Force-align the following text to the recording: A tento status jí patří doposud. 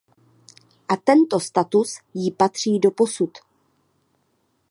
A 0.87 0.97
tento 0.97 1.39
status 1.39 1.99
jí 2.13 2.31
patří 2.31 2.79
doposud. 2.79 3.31